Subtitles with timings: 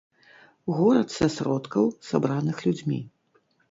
[0.77, 2.99] Горад са сродкаў, сабраных людзьмі.